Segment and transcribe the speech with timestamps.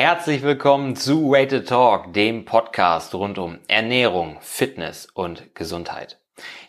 [0.00, 6.20] Herzlich willkommen zu Weighted Talk, dem Podcast rund um Ernährung, Fitness und Gesundheit.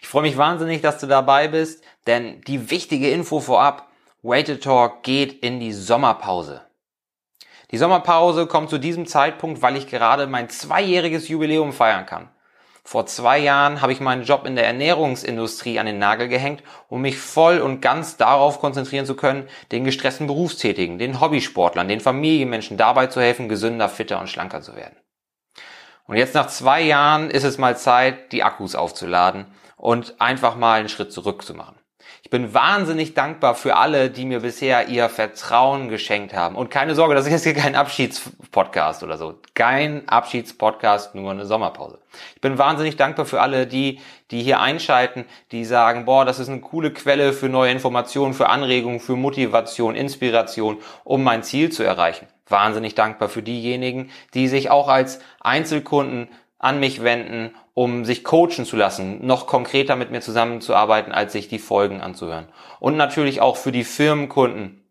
[0.01, 3.87] Ich freue mich wahnsinnig, dass du dabei bist, denn die wichtige Info vorab,
[4.23, 6.63] Weighted Talk geht in die Sommerpause.
[7.69, 12.29] Die Sommerpause kommt zu diesem Zeitpunkt, weil ich gerade mein zweijähriges Jubiläum feiern kann.
[12.83, 17.01] Vor zwei Jahren habe ich meinen Job in der Ernährungsindustrie an den Nagel gehängt, um
[17.01, 22.77] mich voll und ganz darauf konzentrieren zu können, den gestressten Berufstätigen, den Hobbysportlern, den Familienmenschen
[22.77, 24.97] dabei zu helfen, gesünder, fitter und schlanker zu werden.
[26.05, 29.45] Und jetzt nach zwei Jahren ist es mal Zeit, die Akkus aufzuladen
[29.77, 31.78] und einfach mal einen Schritt zurück zu machen.
[32.29, 36.55] Ich bin wahnsinnig dankbar für alle, die mir bisher ihr Vertrauen geschenkt haben.
[36.55, 39.39] Und keine Sorge, das ist jetzt hier kein Abschiedspodcast oder so.
[39.55, 41.97] Kein Abschiedspodcast, nur eine Sommerpause.
[42.35, 46.49] Ich bin wahnsinnig dankbar für alle, die, die hier einschalten, die sagen, boah, das ist
[46.49, 51.81] eine coole Quelle für neue Informationen, für Anregungen, für Motivation, Inspiration, um mein Ziel zu
[51.81, 52.27] erreichen.
[52.47, 56.29] Wahnsinnig dankbar für diejenigen, die sich auch als Einzelkunden
[56.59, 61.47] an mich wenden, um sich coachen zu lassen, noch konkreter mit mir zusammenzuarbeiten, als sich
[61.47, 62.49] die Folgen anzuhören.
[62.81, 64.83] Und natürlich auch für die Firmenkunden,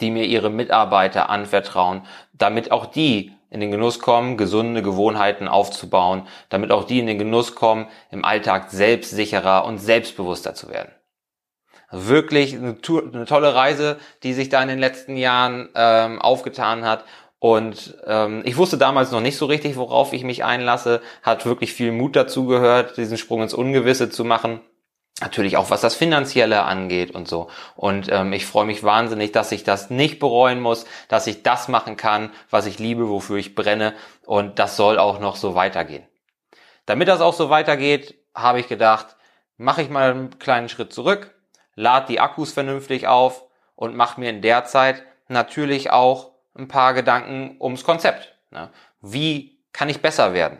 [0.00, 6.26] die mir ihre Mitarbeiter anvertrauen, damit auch die in den Genuss kommen, gesunde Gewohnheiten aufzubauen,
[6.48, 10.90] damit auch die in den Genuss kommen, im Alltag selbstsicherer und selbstbewusster zu werden.
[11.90, 12.76] Wirklich eine,
[13.12, 17.04] eine, tolle Reise, die sich da in den letzten Jahren ähm, aufgetan hat
[17.42, 21.02] und ähm, ich wusste damals noch nicht so richtig, worauf ich mich einlasse.
[21.24, 24.60] Hat wirklich viel Mut dazu gehört, diesen Sprung ins Ungewisse zu machen.
[25.20, 27.48] Natürlich auch was das Finanzielle angeht und so.
[27.74, 31.66] Und ähm, ich freue mich wahnsinnig, dass ich das nicht bereuen muss, dass ich das
[31.66, 33.94] machen kann, was ich liebe, wofür ich brenne.
[34.24, 36.06] Und das soll auch noch so weitergehen.
[36.86, 39.16] Damit das auch so weitergeht, habe ich gedacht,
[39.56, 41.34] mache ich mal einen kleinen Schritt zurück,
[41.74, 46.94] lade die Akkus vernünftig auf und mache mir in der Zeit natürlich auch ein paar
[46.94, 48.34] Gedanken ums Konzept.
[48.50, 48.70] Ne?
[49.00, 50.58] Wie kann ich besser werden?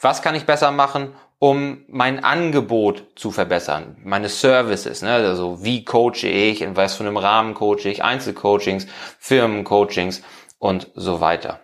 [0.00, 3.96] Was kann ich besser machen, um mein Angebot zu verbessern?
[4.04, 5.12] Meine Services, ne?
[5.12, 8.86] also wie coache ich, in was für einem Rahmen coache ich, Einzelcoachings,
[9.18, 10.22] Firmencoachings
[10.58, 11.60] und so weiter.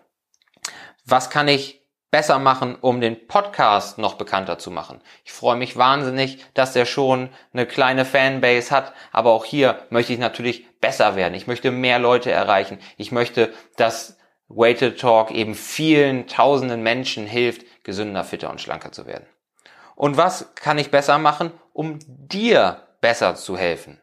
[1.05, 1.79] Was kann ich
[2.11, 5.01] besser machen, um den Podcast noch bekannter zu machen.
[5.25, 10.13] Ich freue mich wahnsinnig, dass er schon eine kleine Fanbase hat, aber auch hier möchte
[10.13, 11.35] ich natürlich besser werden.
[11.35, 12.79] Ich möchte mehr Leute erreichen.
[12.97, 14.19] Ich möchte, dass
[14.49, 19.27] Weighted Talk eben vielen tausenden Menschen hilft, gesünder, fitter und schlanker zu werden.
[19.95, 24.01] Und was kann ich besser machen, um dir besser zu helfen?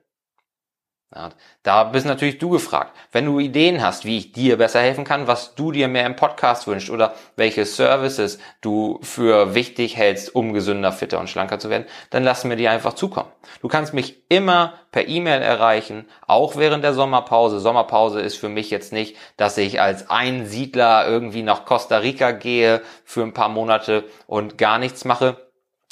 [1.64, 2.96] Da bist natürlich du gefragt.
[3.12, 6.16] Wenn du Ideen hast, wie ich dir besser helfen kann, was du dir mehr im
[6.16, 11.70] Podcast wünschst oder welche Services du für wichtig hältst, um gesünder, fitter und schlanker zu
[11.70, 13.30] werden, dann lass mir die einfach zukommen.
[13.62, 17.60] Du kannst mich immer per E-Mail erreichen, auch während der Sommerpause.
[17.60, 22.82] Sommerpause ist für mich jetzt nicht, dass ich als Einsiedler irgendwie nach Costa Rica gehe
[23.06, 25.45] für ein paar Monate und gar nichts mache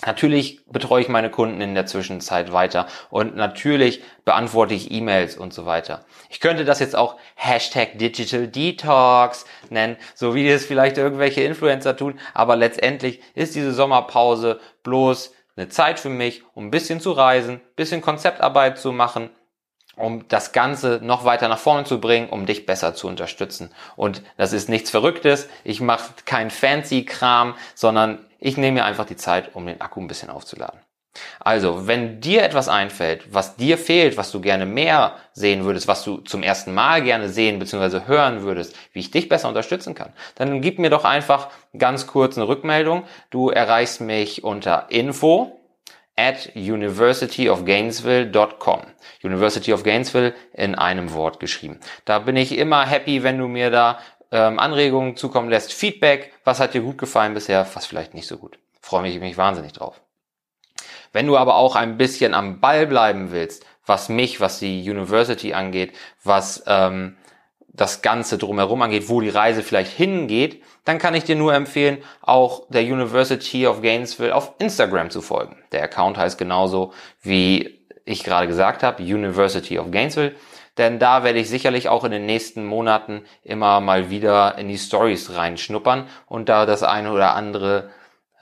[0.06, 5.54] Natürlich betreue ich meine Kunden in der Zwischenzeit weiter und natürlich beantworte ich E-Mails und
[5.54, 6.06] so weiter.
[6.30, 11.96] Ich könnte das jetzt auch Hashtag Digital Detox nennen, so wie es vielleicht irgendwelche Influencer
[11.96, 17.12] tun, aber letztendlich ist diese Sommerpause bloß eine Zeit für mich, um ein bisschen zu
[17.12, 19.30] reisen, bisschen Konzeptarbeit zu machen,
[19.96, 23.72] um das Ganze noch weiter nach vorne zu bringen, um dich besser zu unterstützen.
[23.96, 25.48] Und das ist nichts Verrücktes.
[25.64, 30.02] Ich mache kein fancy Kram, sondern ich nehme mir einfach die Zeit, um den Akku
[30.02, 30.82] ein bisschen aufzuladen.
[31.40, 36.04] Also, wenn dir etwas einfällt, was dir fehlt, was du gerne mehr sehen würdest, was
[36.04, 38.08] du zum ersten Mal gerne sehen bzw.
[38.08, 42.36] hören würdest, wie ich dich besser unterstützen kann, dann gib mir doch einfach ganz kurz
[42.36, 43.04] eine Rückmeldung.
[43.30, 45.60] Du erreichst mich unter info
[46.16, 48.82] at universityofgainesville.com.
[49.24, 51.80] University of Gainesville in einem Wort geschrieben.
[52.06, 54.00] Da bin ich immer happy, wenn du mir da
[54.34, 58.38] ähm, Anregungen zukommen lässt, Feedback, was hat dir gut gefallen bisher, was vielleicht nicht so
[58.38, 58.58] gut.
[58.82, 60.02] Freue mich, mich wahnsinnig drauf.
[61.14, 65.54] Wenn du aber auch ein bisschen am Ball bleiben willst, was mich, was die University
[65.54, 65.94] angeht,
[66.24, 67.16] was ähm,
[67.68, 72.00] das Ganze drumherum angeht, wo die Reise vielleicht hingeht, dann kann ich dir nur empfehlen,
[72.22, 75.58] auch der University of Gainesville auf Instagram zu folgen.
[75.72, 76.92] Der Account heißt genauso
[77.22, 80.34] wie ich gerade gesagt habe, University of Gainesville
[80.78, 84.78] denn da werde ich sicherlich auch in den nächsten Monaten immer mal wieder in die
[84.78, 87.90] Stories reinschnuppern und da das eine oder andere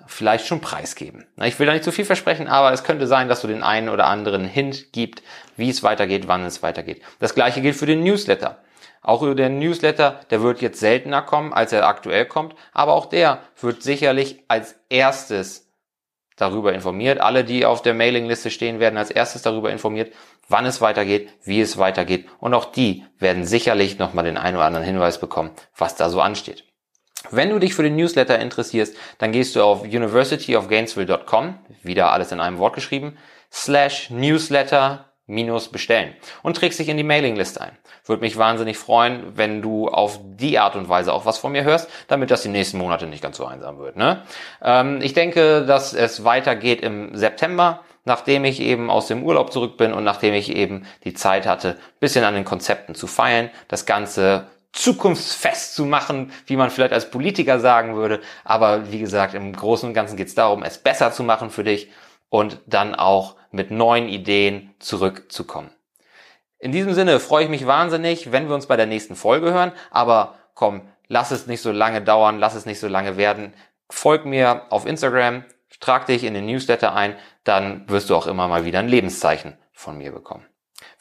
[0.08, 1.26] vielleicht schon preisgeben.
[1.44, 3.90] Ich will da nicht zu viel versprechen, aber es könnte sein, dass du den einen
[3.90, 5.24] oder anderen Hint gibt,
[5.58, 7.02] wie es weitergeht, wann es weitergeht.
[7.20, 8.60] Das gleiche gilt für den Newsletter.
[9.04, 13.40] Auch der Newsletter, der wird jetzt seltener kommen, als er aktuell kommt, aber auch der
[13.60, 15.71] wird sicherlich als erstes
[16.42, 17.20] darüber informiert.
[17.20, 20.12] Alle, die auf der Mailingliste stehen, werden als erstes darüber informiert,
[20.50, 22.28] wann es weitergeht, wie es weitergeht.
[22.40, 26.22] Und auch die werden sicherlich nochmal den einen oder anderen Hinweis bekommen, was da so
[26.22, 26.66] ansteht.
[27.30, 32.40] Wenn du dich für den Newsletter interessierst, dann gehst du auf universityofgainesville.com, wieder alles in
[32.40, 33.18] einem Wort geschrieben,
[33.52, 36.14] slash newsletter minus bestellen
[36.44, 37.72] und trägst dich in die Mailingliste ein.
[38.06, 41.64] Würde mich wahnsinnig freuen, wenn du auf die Art und Weise auch was von mir
[41.64, 43.96] hörst, damit das die nächsten Monate nicht ganz so einsam wird.
[43.96, 44.24] Ne?
[44.62, 49.78] Ähm, ich denke, dass es weitergeht im September, nachdem ich eben aus dem Urlaub zurück
[49.78, 53.86] bin und nachdem ich eben die Zeit hatte, bisschen an den Konzepten zu feilen, das
[53.86, 58.22] Ganze zukunftsfest zu machen, wie man vielleicht als Politiker sagen würde.
[58.44, 61.64] Aber wie gesagt, im Großen und Ganzen geht es darum, es besser zu machen für
[61.64, 61.90] dich
[62.32, 65.70] und dann auch mit neuen Ideen zurückzukommen.
[66.58, 69.74] In diesem Sinne freue ich mich wahnsinnig, wenn wir uns bei der nächsten Folge hören.
[69.92, 73.54] Aber komm, lass es nicht so lange dauern, lass es nicht so lange werden.
[73.90, 75.44] Folg mir auf Instagram,
[75.82, 79.58] trag dich in den Newsletter ein, dann wirst du auch immer mal wieder ein Lebenszeichen
[79.74, 80.46] von mir bekommen.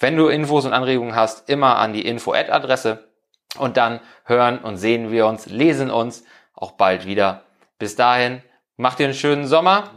[0.01, 3.09] Wenn du Infos und Anregungen hast, immer an die Info-Ad-Adresse
[3.57, 6.25] und dann hören und sehen wir uns, lesen uns
[6.55, 7.45] auch bald wieder.
[7.79, 8.43] Bis dahin,
[8.77, 9.91] mach dir einen schönen Sommer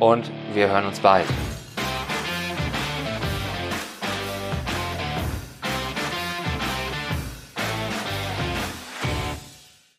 [0.00, 1.26] und wir hören uns bald.